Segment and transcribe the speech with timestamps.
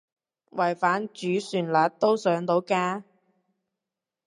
[0.49, 3.03] 違反主旋律都上到架？